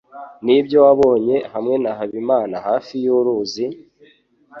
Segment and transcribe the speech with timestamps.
[0.45, 3.63] Nibyo wabonye hamwe na Habimana hafi yuruzi?